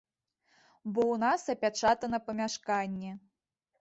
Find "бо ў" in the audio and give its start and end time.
0.93-1.15